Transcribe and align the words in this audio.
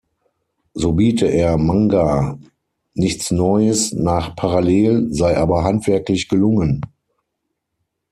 So 0.73 0.93
biete 0.93 1.27
er 1.27 1.59
Manga 1.59 2.39
nichts 2.95 3.29
neues 3.29 3.93
nach 3.93 4.35
"Parallel", 4.35 5.13
sei 5.13 5.37
aber 5.37 5.63
handwerklich 5.63 6.27
gelungen. 6.27 6.81